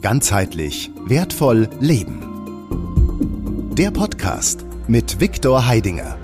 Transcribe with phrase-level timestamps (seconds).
[0.00, 2.22] Ganzheitlich wertvoll leben.
[3.74, 6.16] Der Podcast mit Viktor Heidinger.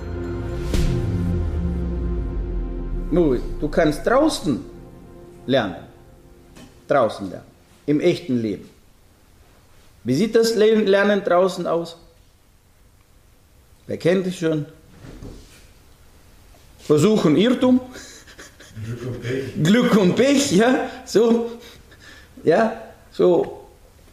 [3.10, 4.64] Du kannst draußen
[5.46, 5.74] lernen.
[6.86, 7.46] Draußen lernen.
[7.86, 8.68] Im echten Leben.
[10.04, 11.96] Wie sieht das Lernen draußen aus?
[13.88, 14.66] Wer kennt es schon?
[16.78, 17.80] Versuchen Irrtum.
[18.84, 19.62] Glück und Pech.
[19.64, 21.50] Glück und Pech, ja, so,
[22.44, 22.80] ja,
[23.10, 23.63] so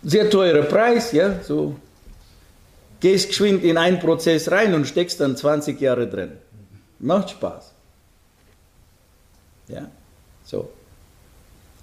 [0.04, 1.76] sehr teurer Preis, ja, so
[3.02, 6.32] gehst geschwind in einen Prozess rein und steckst dann 20 Jahre drin.
[7.00, 7.74] Macht Spaß.
[9.68, 9.88] Ja,
[10.46, 10.70] so.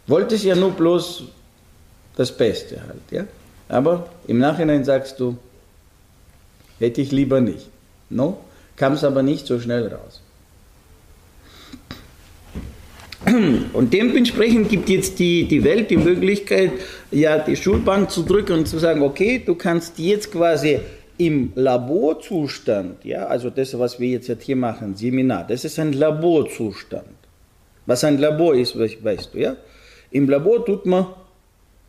[0.06, 1.24] Wolltest ja nur bloß
[2.16, 3.24] das Beste halt, ja.
[3.68, 5.36] Aber im Nachhinein sagst du,
[6.78, 7.68] hätte ich lieber nicht.
[8.08, 8.38] No?
[8.76, 10.22] Kam es aber nicht so schnell raus.
[13.24, 16.72] Und dementsprechend gibt jetzt die, die Welt die Möglichkeit,
[17.10, 20.78] ja, die Schulbank zu drücken und zu sagen, okay, du kannst jetzt quasi
[21.18, 27.06] im Laborzustand, ja, also das, was wir jetzt hier machen, Seminar, das ist ein Laborzustand.
[27.86, 29.56] Was ein Labor ist, weißt du, ja?
[30.10, 31.06] Im Labor tut man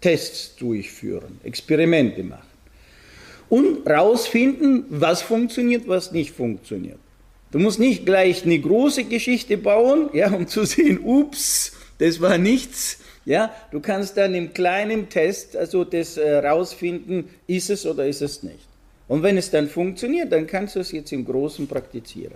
[0.02, 2.48] Tests durchführen, Experimente machen
[3.50, 7.00] und rausfinden, was funktioniert, was nicht funktioniert.
[7.52, 12.38] Du musst nicht gleich eine große Geschichte bauen, ja, um zu sehen, ups, das war
[12.38, 13.00] nichts.
[13.26, 18.22] Ja, du kannst dann im kleinen Test also das äh, rausfinden, ist es oder ist
[18.22, 18.68] es nicht.
[19.08, 22.36] Und wenn es dann funktioniert, dann kannst du es jetzt im Großen praktizieren.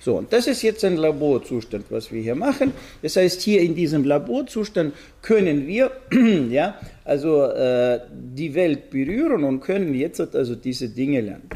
[0.00, 2.72] So, und das ist jetzt ein Laborzustand, was wir hier machen.
[3.00, 5.92] Das heißt, hier in diesem Laborzustand können wir
[6.50, 11.48] ja, also äh, die Welt berühren und können jetzt also diese Dinge lernen.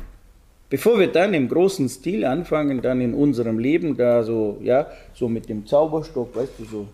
[0.71, 5.29] Bevor wir dann im großen Stil anfangen, dann in unserem Leben da so, ja, so
[5.29, 6.89] mit dem Zauberstock, weißt du, so,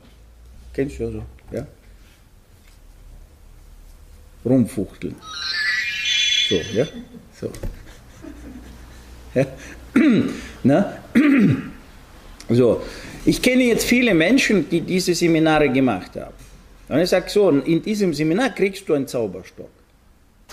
[0.72, 1.66] kennst du ja so, ja,
[4.44, 5.16] rumfuchteln.
[6.48, 6.86] So, ja,
[7.40, 7.50] so.
[9.34, 9.46] Ja.
[10.62, 10.98] Na?
[12.50, 12.82] So,
[13.24, 16.34] ich kenne jetzt viele Menschen, die diese Seminare gemacht haben.
[16.90, 19.70] Und ich sage so, in diesem Seminar kriegst du einen Zauberstock.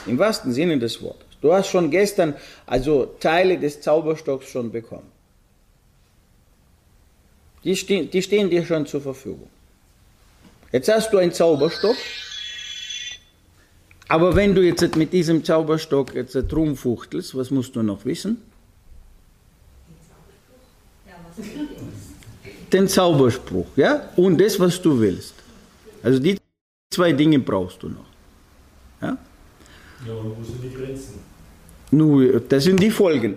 [0.08, 1.31] Im wahrsten Sinne des Wortes.
[1.42, 2.36] Du hast schon gestern
[2.66, 5.12] also Teile des Zauberstocks schon bekommen.
[7.64, 9.50] Die, ste die stehen dir schon zur Verfügung.
[10.72, 11.98] Jetzt hast du einen Zauberstock,
[14.08, 18.42] aber wenn du jetzt mit diesem Zauberstock jetzt rumfuchtelst, was musst du noch wissen?
[22.72, 24.10] Den Zauberspruch, ja?
[24.16, 25.34] Und das, was du willst.
[26.04, 26.38] Also die
[26.94, 28.06] zwei Dinge brauchst du noch.
[29.02, 29.18] Ja?
[30.06, 31.31] Ja, wo sind die Grenzen?
[31.92, 33.36] Nun, das sind die Folgen.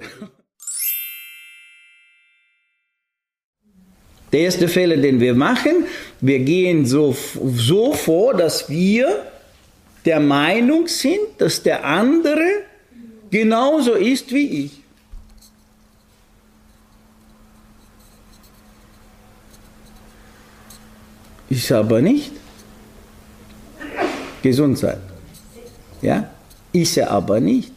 [4.33, 5.85] Der erste Fehler, den wir machen,
[6.21, 7.17] wir gehen so,
[7.55, 9.27] so vor, dass wir
[10.05, 12.65] der Meinung sind, dass der andere
[13.31, 14.85] genauso ist wie ich.
[21.49, 22.33] Ist aber nicht.
[24.43, 24.99] Gesundheit.
[26.03, 26.29] Ja?
[26.73, 27.73] Ist er aber nicht.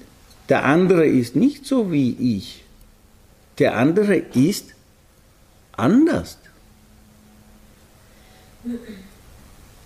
[0.50, 2.64] Der andere ist nicht so wie ich.
[3.60, 4.74] Der andere ist
[5.74, 6.38] anders.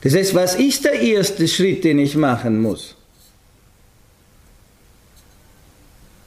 [0.01, 2.95] Das heißt, was ist der erste Schritt, den ich machen muss?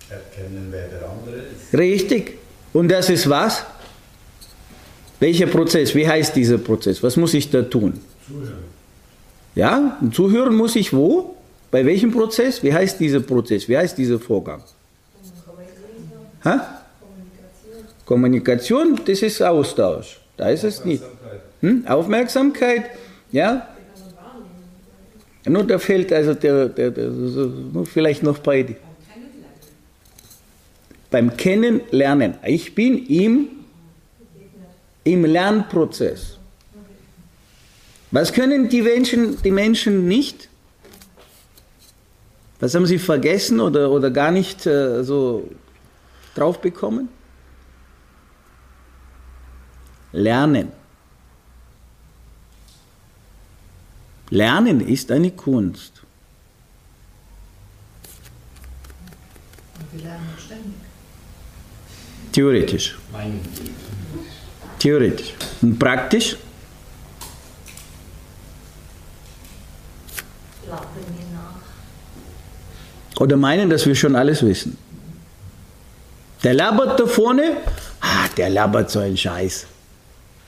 [0.08, 1.74] Erkennen, wer der andere ist.
[1.76, 2.38] Richtig.
[2.72, 3.64] Und das ist was?
[5.20, 5.94] Welcher Prozess?
[5.94, 7.02] Wie heißt dieser Prozess?
[7.02, 8.00] Was muss ich da tun?
[8.26, 8.64] Zuhören.
[9.54, 11.33] Ja, und zuhören muss ich wo?
[11.74, 12.62] Bei welchem Prozess?
[12.62, 13.68] Wie heißt dieser Prozess?
[13.68, 14.62] Wie heißt dieser Vorgang?
[16.44, 16.84] Ha?
[18.04, 20.20] Kommunikation, das ist Austausch.
[20.36, 21.02] Da ist es nicht.
[21.62, 21.84] Hm?
[21.88, 22.84] Aufmerksamkeit,
[23.32, 23.66] ja.
[25.46, 28.76] Nur da fehlt also der, der, der, der vielleicht noch bei
[31.10, 32.34] beim Kennenlernen.
[32.46, 33.48] Ich bin im,
[35.02, 36.38] im Lernprozess.
[38.12, 40.48] Was können die Menschen, die Menschen nicht?
[42.60, 45.50] Was haben Sie vergessen oder, oder gar nicht äh, so
[46.34, 47.08] drauf bekommen?
[50.12, 50.68] Lernen.
[54.30, 56.02] Lernen ist eine Kunst.
[59.78, 60.72] Und wir lernen ständig.
[62.32, 62.96] Theoretisch.
[64.78, 65.34] Theoretisch.
[65.62, 66.36] Und praktisch?
[73.20, 74.76] Oder meinen, dass wir schon alles wissen.
[76.42, 77.56] Der labert da vorne,
[78.00, 79.66] ah, der labert so einen Scheiß.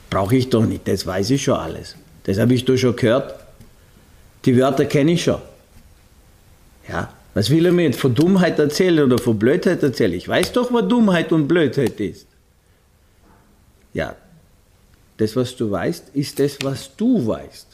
[0.09, 1.95] Brauche ich doch nicht, das weiß ich schon alles.
[2.23, 3.33] Das habe ich doch schon gehört.
[4.45, 5.41] Die Wörter kenne ich schon.
[6.87, 10.13] Ja, was will er mir jetzt von Dummheit erzählen oder von Blödheit erzählen?
[10.13, 12.27] Ich weiß doch, was Dummheit und Blödheit ist.
[13.93, 14.15] Ja,
[15.17, 17.67] das, was du weißt, ist das, was du weißt.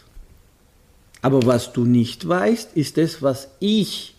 [1.21, 4.12] Aber was du nicht weißt, ist das, was ich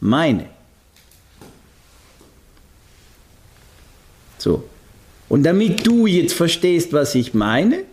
[0.00, 0.48] meine.
[4.38, 4.68] So.
[5.28, 7.84] Und damit du jetzt verstehst, was ich meine,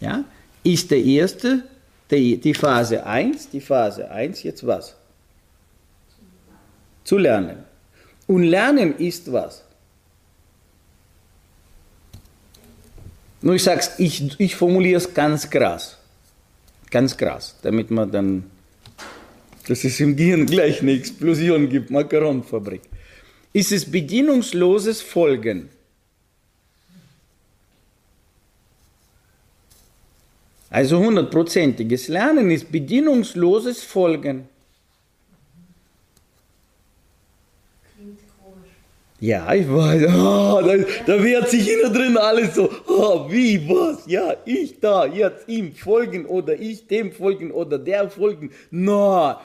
[0.00, 0.24] ja,
[0.62, 1.64] ist der erste,
[2.10, 4.94] die, die Phase 1, die Phase 1 jetzt was?
[7.04, 7.64] Zu lernen.
[8.26, 9.62] Und lernen ist was?
[13.42, 15.96] Nur ich sag's, ich, ich formuliere es ganz krass.
[16.90, 18.50] Ganz krass, damit man dann,
[19.70, 22.80] dass es im Gehirn gleich eine Explosion gibt, Makaronfabrik.
[23.52, 25.68] Ist es bedienungsloses Folgen.
[30.70, 34.48] Also hundertprozentiges Lernen ist bedienungsloses Folgen.
[39.20, 40.76] Ja, ich weiß, oh, da,
[41.06, 45.74] da wehrt sich innen drin alles so, oh, wie, was, ja, ich da, jetzt ihm
[45.74, 49.38] folgen oder ich dem folgen oder der folgen, na,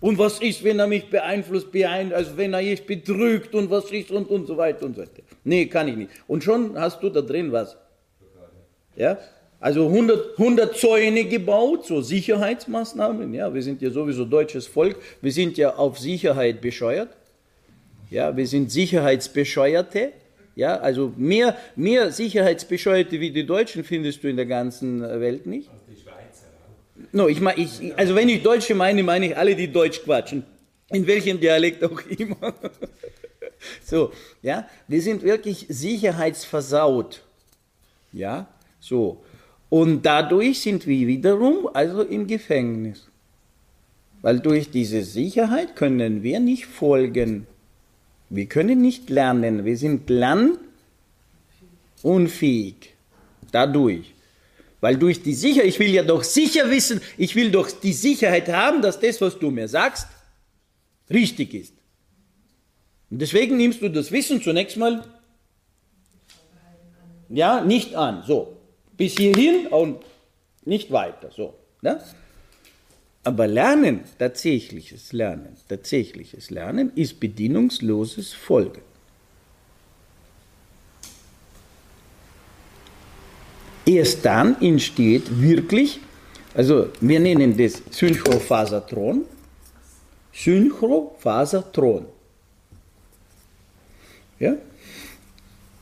[0.00, 3.90] und was ist, wenn er mich beeinflusst, beein also wenn er mich betrügt und was
[3.90, 5.22] ist und, und so weiter und so weiter.
[5.44, 6.10] Nee, kann ich nicht.
[6.26, 7.76] Und schon hast du da drin was.
[8.96, 9.18] Ja?
[9.60, 13.34] Also 100, 100 Zäune gebaut, so Sicherheitsmaßnahmen.
[13.34, 17.10] Ja, wir sind ja sowieso deutsches Volk, wir sind ja auf Sicherheit bescheuert.
[18.08, 20.12] Ja, wir sind Sicherheitsbescheuerte.
[20.56, 25.70] Ja, also mehr, mehr Sicherheitsbescheuerte wie die Deutschen findest du in der ganzen Welt nicht.
[27.12, 30.44] No, ich, ich, also wenn ich Deutsche meine, meine ich alle, die Deutsch quatschen.
[30.90, 32.54] In welchem Dialekt auch immer.
[33.84, 34.12] so,
[34.42, 37.22] ja, wir sind wirklich sicherheitsversaut.
[38.12, 38.48] Ja,
[38.80, 39.22] so.
[39.68, 43.06] Und dadurch sind wir wiederum also im Gefängnis.
[44.22, 47.46] Weil durch diese Sicherheit können wir nicht folgen.
[48.28, 50.10] Wir können nicht lernen, wir sind
[52.02, 52.94] lernunfähig.
[53.52, 54.14] Dadurch.
[54.80, 58.48] Weil durch die Sicherheit, ich will ja doch sicher wissen, ich will doch die Sicherheit
[58.48, 60.06] haben, dass das, was du mir sagst,
[61.10, 61.74] richtig ist.
[63.10, 65.04] Und deswegen nimmst du das Wissen zunächst mal
[67.28, 68.22] ja, nicht an.
[68.26, 68.56] So,
[68.96, 70.04] bis hierhin und
[70.64, 71.30] nicht weiter.
[71.30, 72.00] So, ne?
[73.22, 78.82] Aber Lernen, tatsächliches Lernen, tatsächliches Lernen ist bedienungsloses Folgen.
[83.90, 85.98] Erst dann entsteht wirklich,
[86.54, 89.24] also wir nennen das Synchrophasatron,
[90.32, 92.06] Synchrophasatron.
[94.38, 94.54] Ja?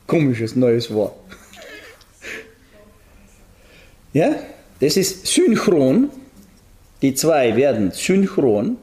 [0.06, 1.16] Komisches neues Wort.
[4.14, 4.36] ja?
[4.80, 6.08] Das ist synchron
[7.02, 8.76] die zwei werden synchron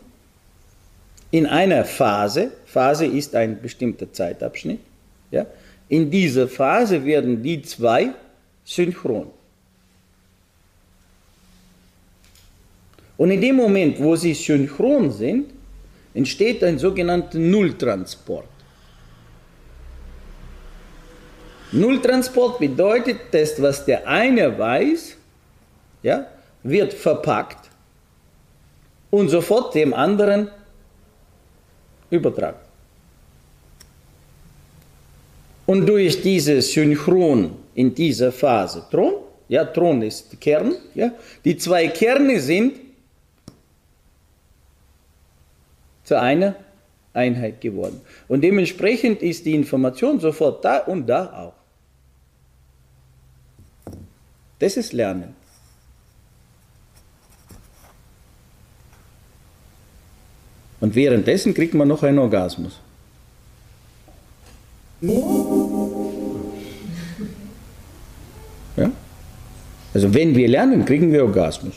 [1.31, 4.79] in einer Phase, Phase ist ein bestimmter Zeitabschnitt,
[5.31, 5.45] ja,
[5.89, 8.13] in dieser Phase werden die zwei
[8.65, 9.31] synchron.
[13.17, 15.51] Und in dem Moment, wo sie synchron sind,
[16.13, 18.47] entsteht ein sogenannter Nulltransport.
[21.71, 25.15] Nulltransport bedeutet, dass was der eine weiß,
[26.03, 26.27] ja,
[26.63, 27.69] wird verpackt
[29.11, 30.49] und sofort dem anderen
[32.09, 32.59] übertragen.
[35.65, 39.13] Und durch dieses Synchron in dieser Phase, Thron,
[39.47, 41.11] ja, Thron ist Kern, ja,
[41.43, 42.79] die zwei Kerne sind
[46.03, 46.55] zu einer
[47.13, 48.01] Einheit geworden.
[48.27, 51.53] Und dementsprechend ist die Information sofort da und da auch.
[54.59, 55.35] Das ist Lernen.
[60.79, 62.79] Und währenddessen kriegt man noch einen Orgasmus.
[69.95, 71.75] Also wenn wir lernen, kriegen wir Orgasmus.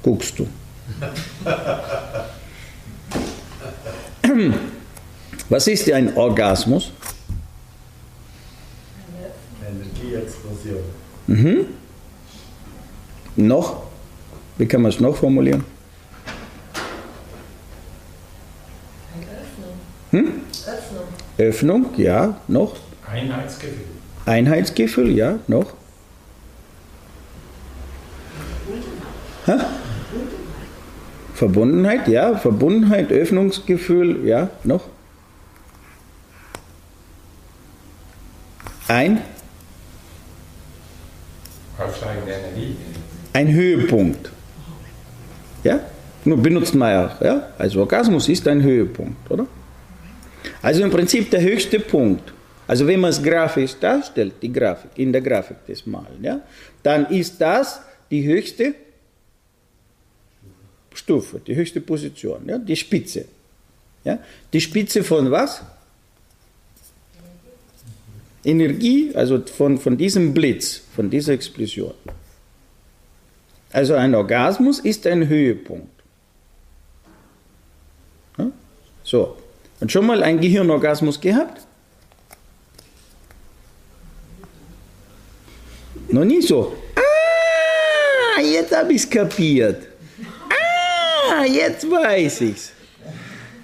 [0.00, 0.46] Guckst du.
[5.48, 6.92] Was ist ein Orgasmus?
[11.26, 11.66] Mhm.
[13.34, 13.82] Noch?
[14.56, 15.64] Wie kann man es noch formulieren?
[20.12, 20.44] Hm?
[21.38, 21.86] Öffnung.
[21.96, 22.76] Ja, noch?
[23.10, 23.84] Einheitsgefühl.
[24.26, 25.74] Einheitsgefühl, ja, noch?
[29.44, 29.66] Verbundenheit.
[31.34, 34.88] Verbundenheit, ja, Verbundenheit, Öffnungsgefühl, ja, noch?
[38.88, 39.20] ein,
[41.78, 42.76] Aufsteigende Energie.
[43.32, 44.30] ein Höhepunkt.
[45.64, 45.80] Ja?
[46.24, 47.48] Nur benutzt man ja, ja.
[47.58, 49.46] Also Orgasmus ist ein Höhepunkt, oder?
[50.62, 52.32] Also im Prinzip der höchste Punkt.
[52.66, 56.40] Also wenn man es grafisch darstellt, die Grafik, in der Grafik des Malen, ja,
[56.82, 58.74] dann ist das die höchste
[60.94, 63.26] Stufe, die höchste Position, ja, die Spitze.
[64.04, 64.18] Ja.
[64.52, 65.62] Die Spitze von was?
[68.44, 71.94] Energie, also von, von diesem Blitz, von dieser Explosion.
[73.72, 76.02] Also ein Orgasmus ist ein Höhepunkt.
[78.38, 78.50] Ja?
[79.02, 79.36] So,
[79.84, 81.60] und schon mal einen Gehirnorgasmus gehabt?
[86.08, 86.72] Noch nie so.
[86.96, 89.86] Ah, jetzt habe ich es kapiert.
[90.48, 92.72] Ah, jetzt weiß ich's.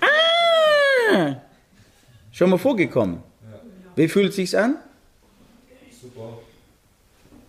[0.02, 1.36] Ah,
[2.30, 3.22] schon mal vorgekommen.
[3.96, 4.76] Wie fühlt sich's an?
[6.02, 6.36] Super.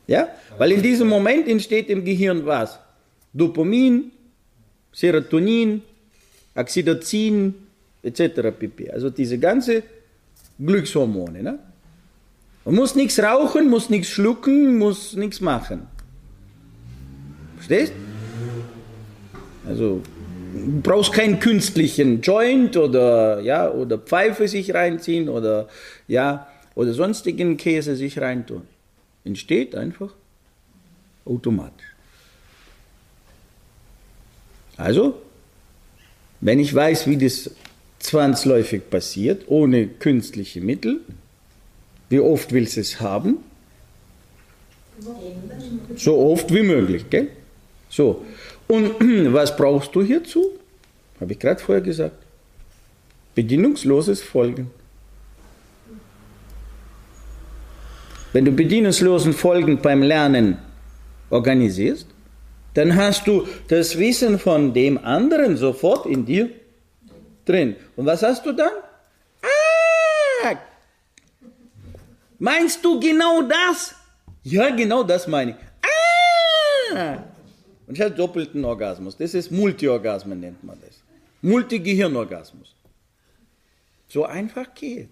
[0.07, 0.29] Ja?
[0.57, 2.79] Weil in diesem Moment entsteht im Gehirn was?
[3.33, 4.13] Dopamin,
[4.93, 5.81] Serotonin,
[6.55, 7.67] Oxytocin,
[8.03, 8.51] etc.
[8.57, 8.91] pp.
[8.91, 9.83] Also diese ganze
[10.59, 11.43] Glückshormone.
[11.43, 11.59] Ne?
[12.65, 15.87] Man muss nichts rauchen, muss nichts schlucken, muss nichts machen.
[17.57, 17.93] Verstehst?
[19.67, 20.01] Also
[20.53, 25.67] du brauchst keinen künstlichen Joint oder ja oder Pfeife sich reinziehen oder
[26.07, 28.63] ja oder sonstigen Käse sich reintun.
[29.23, 30.13] Entsteht einfach
[31.25, 31.85] automatisch.
[34.77, 35.21] Also,
[36.39, 37.51] wenn ich weiß, wie das
[38.01, 41.01] zwangsläufig passiert, ohne künstliche Mittel,
[42.09, 43.37] wie oft willst du es haben?
[45.95, 47.29] So oft wie möglich, gell?
[47.89, 48.25] So.
[48.67, 48.95] Und
[49.33, 50.51] was brauchst du hierzu?
[51.19, 52.15] Habe ich gerade vorher gesagt.
[53.35, 54.71] Bedienungsloses Folgen.
[58.33, 60.57] Wenn du bedienungslosen Folgen beim Lernen
[61.29, 62.07] organisierst,
[62.73, 66.49] dann hast du das Wissen von dem anderen sofort in dir
[67.51, 67.75] drin.
[67.95, 68.71] Und was hast du dann?
[69.41, 70.55] Ah!
[72.39, 73.95] Meinst du genau das?
[74.43, 75.57] Ja, genau das meine ich.
[76.95, 77.23] Ah!
[77.87, 79.17] Und ich habe doppelten Orgasmus.
[79.17, 81.01] Das ist Multiorgasmus, nennt man das.
[81.41, 82.73] Multigehirnorgasmus.
[84.07, 85.09] So einfach geht.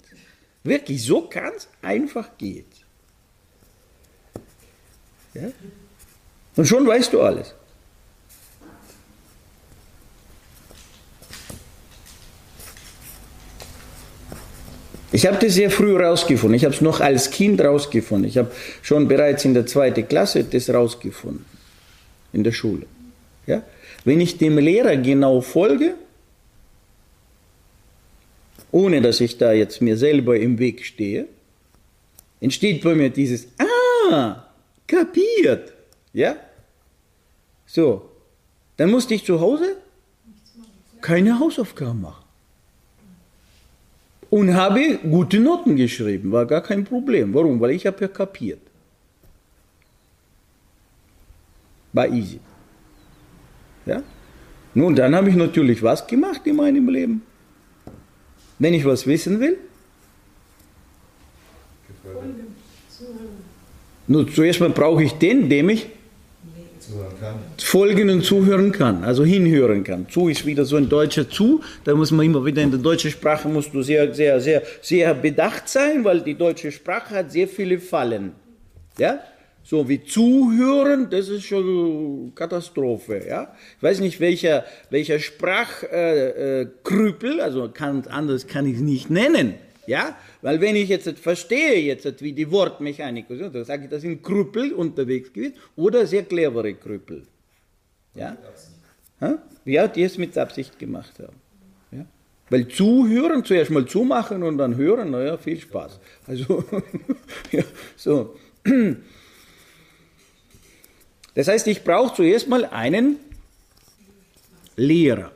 [0.63, 2.65] Wirklich, so ganz einfach geht.
[5.33, 5.49] Ja?
[6.55, 7.53] Und schon weißt du alles.
[15.11, 16.55] Ich habe das sehr früh rausgefunden.
[16.55, 18.29] Ich habe es noch als Kind rausgefunden.
[18.29, 18.51] Ich habe
[18.81, 21.45] schon bereits in der zweiten Klasse das rausgefunden.
[22.31, 22.85] In der Schule.
[23.47, 23.63] Ja?
[24.05, 25.95] Wenn ich dem Lehrer genau folge,
[28.71, 31.25] ohne dass ich da jetzt mir selber im Weg stehe,
[32.39, 33.47] entsteht bei mir dieses
[34.11, 34.43] Ah,
[34.85, 35.73] kapiert.
[36.13, 36.35] Ja?
[37.65, 38.09] So.
[38.77, 39.75] Dann musste ich zu Hause
[41.01, 42.23] keine Hausaufgaben machen.
[44.29, 47.33] Und habe gute Noten geschrieben, war gar kein Problem.
[47.33, 47.59] Warum?
[47.59, 48.59] Weil ich habe ja kapiert.
[51.93, 52.39] War easy.
[53.85, 54.03] Ja?
[54.75, 57.23] Nun, dann habe ich natürlich was gemacht in meinem Leben.
[58.59, 59.57] Wenn ich was wissen will,
[64.07, 65.87] nur zuerst mal brauche ich den, dem ich.
[67.57, 70.07] Folgen und zuhören kann, also hinhören kann.
[70.09, 73.11] Zu ist wieder so ein deutscher Zu, da muss man immer wieder in der deutschen
[73.11, 77.47] Sprache musst du sehr, sehr, sehr, sehr bedacht sein, weil die deutsche Sprache hat sehr
[77.47, 78.33] viele Fallen.
[78.97, 79.19] Ja?
[79.63, 83.23] So wie zuhören, das ist schon Katastrophe.
[83.27, 83.53] Ja?
[83.77, 89.09] Ich weiß nicht, welcher, welcher Sprachkrüppel, äh, äh, also kann, anders kann ich es nicht
[89.09, 89.55] nennen.
[89.85, 90.15] Ja?
[90.41, 94.23] Weil wenn ich jetzt verstehe, jetzt wie die Wortmechanik, so, dann sage ich, das sind
[94.23, 97.23] Krüppel unterwegs gewesen oder sehr clevere Krüppel.
[98.15, 98.37] Ja?
[99.65, 101.35] Ja, die es mit Absicht gemacht haben.
[101.91, 102.05] Ja?
[102.49, 105.99] Weil zuhören, zuerst mal zumachen und dann hören, naja, viel Spaß.
[106.25, 106.63] Also,
[107.51, 107.63] ja,
[107.97, 108.35] so.
[111.35, 113.17] Das heißt, ich brauche zuerst mal einen
[114.77, 115.31] Lehrer.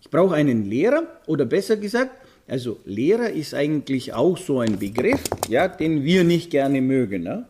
[0.00, 2.10] Ich brauche einen Lehrer oder besser gesagt,
[2.50, 7.46] also Lehrer ist eigentlich auch so ein Begriff, ja, den wir nicht gerne mögen, ne?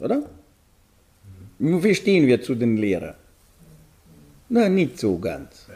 [0.00, 0.24] oder?
[1.60, 3.14] Wie stehen wir zu den Lehrern?
[4.48, 5.66] Na, nicht so ganz.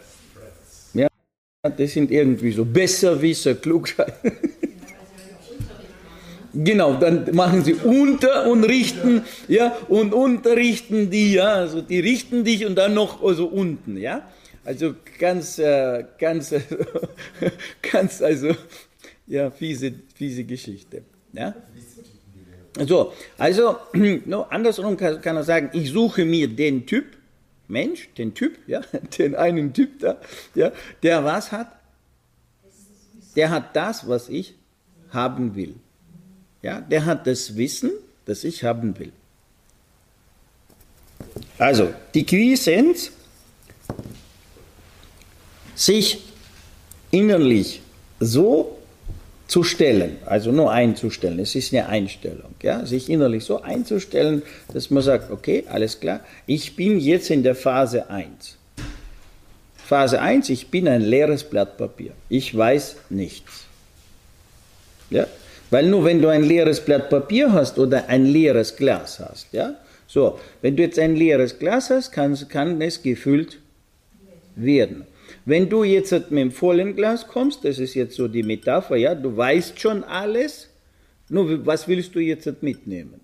[0.94, 1.08] Ja,
[1.62, 4.12] das sind irgendwie so Besserwisser, Klugscheißer.
[6.54, 12.44] Genau, dann machen sie unter und richten, ja, und unterrichten die, ja, also die richten
[12.44, 14.20] dich und dann noch also unten, ja.
[14.64, 16.54] Also ganz, äh, ganz,
[17.92, 18.54] ganz, also,
[19.26, 21.02] ja, fiese, fiese Geschichte.
[21.32, 21.54] Ja?
[22.86, 23.76] So, also
[24.24, 27.16] no, andersrum kann, kann er sagen, ich suche mir den Typ,
[27.68, 28.80] Mensch, den Typ, ja,
[29.18, 30.18] den einen Typ da,
[30.54, 31.68] ja, der was hat?
[33.34, 34.54] Der hat das, was ich
[35.10, 35.74] haben will.
[36.60, 37.90] Ja, der hat das Wissen,
[38.24, 39.12] das ich haben will.
[41.58, 43.12] Also, die Quintessenz,
[45.74, 46.18] sich
[47.10, 47.80] innerlich
[48.20, 48.78] so
[49.46, 54.90] zu stellen, also nur einzustellen, es ist eine Einstellung, ja, sich innerlich so einzustellen, dass
[54.90, 58.56] man sagt, okay, alles klar, ich bin jetzt in der Phase 1.
[59.84, 63.64] Phase 1, ich bin ein leeres Blatt Papier, ich weiß nichts.
[65.10, 65.26] Ja?
[65.68, 69.74] Weil nur wenn du ein leeres Blatt Papier hast oder ein leeres Glas hast, ja,
[70.06, 73.58] so, wenn du jetzt ein leeres Glas hast, kann, kann es gefüllt
[74.56, 75.06] werden.
[75.44, 79.14] Wenn du jetzt mit dem vollen Glas kommst, das ist jetzt so die Metapher, ja,
[79.14, 80.68] du weißt schon alles,
[81.28, 83.20] nur was willst du jetzt mitnehmen?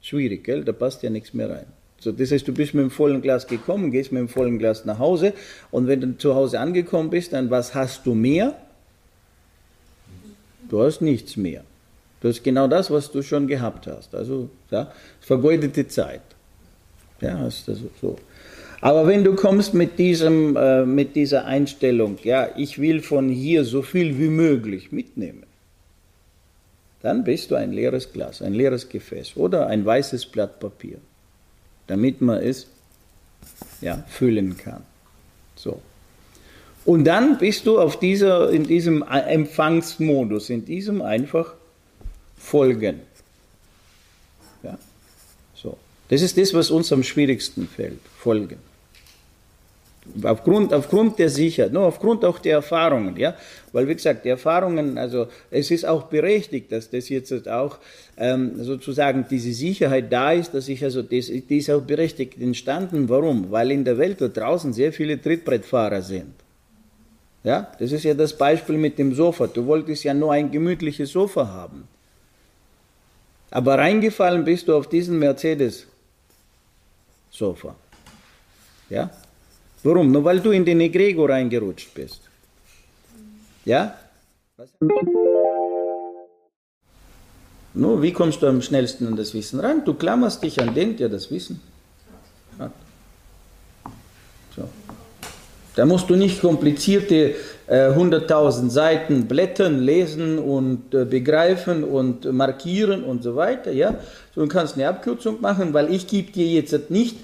[0.00, 0.64] Schwierig, gell?
[0.64, 1.66] Da passt ja nichts mehr rein.
[2.00, 4.84] So, das heißt, du bist mit dem vollen Glas gekommen, gehst mit dem vollen Glas
[4.84, 5.32] nach Hause
[5.72, 8.56] und wenn du zu Hause angekommen bist, dann was hast du mehr?
[10.68, 11.64] Du hast nichts mehr.
[12.20, 14.14] Du hast genau das, was du schon gehabt hast.
[14.14, 16.22] Also, ja, vergeudete Zeit.
[17.20, 18.16] Ja, hast du so.
[18.80, 23.64] Aber wenn du kommst mit, diesem, äh, mit dieser Einstellung, ja, ich will von hier
[23.64, 25.42] so viel wie möglich mitnehmen,
[27.02, 30.98] dann bist du ein leeres Glas, ein leeres Gefäß oder ein weißes Blatt Papier,
[31.86, 32.66] damit man es
[33.80, 34.82] ja, füllen kann.
[35.56, 35.80] So.
[36.84, 41.54] Und dann bist du auf dieser, in diesem Empfangsmodus, in diesem einfach
[42.36, 43.00] Folgen.
[44.62, 44.78] Ja,
[45.54, 45.76] so.
[46.08, 48.67] Das ist das, was uns am schwierigsten fällt, Folgen.
[50.22, 53.34] Aufgrund, aufgrund der Sicherheit, nur aufgrund auch der Erfahrungen, ja,
[53.72, 57.78] weil wie gesagt, die Erfahrungen, also es ist auch berechtigt, dass das jetzt auch
[58.16, 63.08] ähm, sozusagen diese Sicherheit da ist, dass ich also, das, die ist auch berechtigt entstanden.
[63.08, 63.50] Warum?
[63.50, 66.34] Weil in der Welt da draußen sehr viele Trittbrettfahrer sind.
[67.44, 69.46] Ja, das ist ja das Beispiel mit dem Sofa.
[69.46, 71.86] Du wolltest ja nur ein gemütliches Sofa haben.
[73.50, 77.74] Aber reingefallen bist du auf diesen Mercedes-Sofa.
[78.90, 79.10] Ja,
[79.88, 80.12] Warum?
[80.12, 82.20] Nur weil du in den Egregor reingerutscht bist.
[83.64, 83.94] Ja?
[87.72, 89.82] Nur, wie kommst du am schnellsten an das Wissen ran?
[89.86, 91.62] Du klammerst dich an den, der das Wissen
[92.58, 92.72] hat.
[94.54, 94.68] So.
[95.74, 103.04] Da musst du nicht komplizierte äh, 100.000 Seiten blättern, lesen und äh, begreifen und markieren
[103.04, 103.72] und so weiter.
[103.72, 103.94] Ja?
[104.34, 107.16] So, du kannst eine Abkürzung machen, weil ich gebe dir jetzt nicht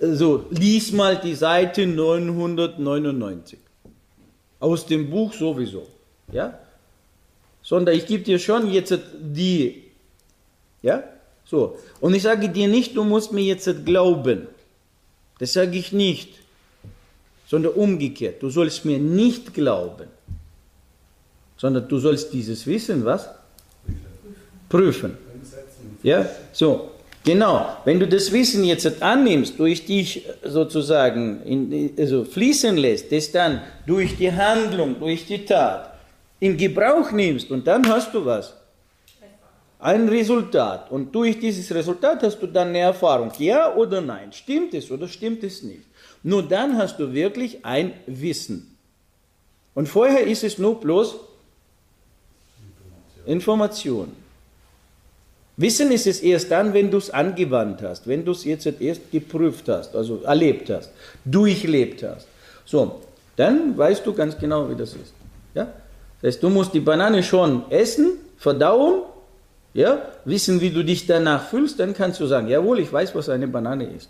[0.00, 3.58] so, lies mal die Seite 999.
[4.58, 5.86] Aus dem Buch sowieso.
[6.32, 6.58] Ja?
[7.62, 9.84] Sondern ich gebe dir schon jetzt die.
[10.82, 11.04] Ja?
[11.44, 11.78] So.
[12.00, 14.46] Und ich sage dir nicht, du musst mir jetzt glauben.
[15.38, 16.34] Das sage ich nicht.
[17.46, 18.42] Sondern umgekehrt.
[18.42, 20.08] Du sollst mir nicht glauben.
[21.58, 23.28] Sondern du sollst dieses Wissen, was?
[24.68, 25.18] Prüfen.
[26.02, 26.26] Ja?
[26.52, 26.89] So.
[27.24, 33.30] Genau, wenn du das Wissen jetzt annimmst, durch dich sozusagen in, also fließen lässt, das
[33.30, 35.98] dann durch die Handlung, durch die Tat
[36.38, 38.54] in Gebrauch nimmst und dann hast du was?
[39.78, 40.90] Ein Resultat.
[40.90, 43.32] Und durch dieses Resultat hast du dann eine Erfahrung.
[43.38, 44.32] Ja oder nein?
[44.32, 45.84] Stimmt es oder stimmt es nicht?
[46.22, 48.76] Nur dann hast du wirklich ein Wissen.
[49.74, 51.16] Und vorher ist es nur bloß
[53.26, 54.12] Information.
[55.60, 59.10] Wissen ist es erst dann, wenn du es angewandt hast, wenn du es jetzt erst
[59.10, 60.90] geprüft hast, also erlebt hast,
[61.22, 62.26] durchlebt hast.
[62.64, 63.02] So,
[63.36, 65.12] dann weißt du ganz genau, wie das ist.
[65.54, 65.66] Ja?
[66.22, 69.02] Das heißt, du musst die Banane schon essen, verdauen,
[69.74, 70.00] ja?
[70.24, 73.46] wissen, wie du dich danach fühlst, dann kannst du sagen, jawohl, ich weiß, was eine
[73.46, 74.08] Banane ist.